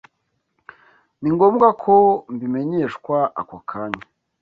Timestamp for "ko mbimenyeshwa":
1.83-3.17